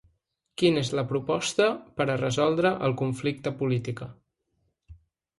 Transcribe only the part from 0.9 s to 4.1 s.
la proposta per a resoldre el conflicte política.